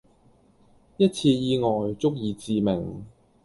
[0.97, 3.05] 一次意外、足以致命